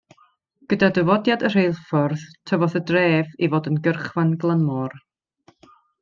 [0.71, 4.97] Gyda dyfodiad y rheilffordd, tyfodd y dref i fod yn gyrchfan glan môr.